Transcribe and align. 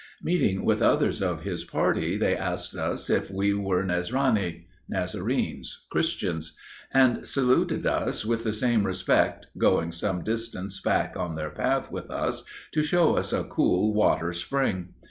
Meeting 0.23 0.65
with 0.65 0.81
others 0.81 1.21
of 1.21 1.43
his 1.43 1.63
party, 1.63 2.17
they 2.17 2.35
asked 2.35 2.73
us 2.73 3.07
if 3.07 3.29
we 3.29 3.53
were 3.53 3.83
Nesrani, 3.83 4.65
(Nazarenes 4.89 5.85
Christians,) 5.91 6.57
and 6.91 7.27
saluted 7.27 7.85
us 7.85 8.25
with 8.25 8.43
the 8.43 8.51
same 8.51 8.87
respect, 8.87 9.45
going 9.59 9.91
some 9.91 10.23
distance 10.23 10.79
back 10.81 11.15
on 11.15 11.35
their 11.35 11.51
path 11.51 11.91
with 11.91 12.09
us 12.09 12.43
to 12.71 12.81
show 12.81 13.15
us 13.15 13.31
a 13.31 13.43
cool 13.43 13.93
water 13.93 14.33
spring. 14.33 14.95